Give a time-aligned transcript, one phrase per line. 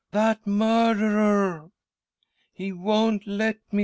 [0.13, 1.69] 'That murderer!
[2.53, 3.79] He won't let me.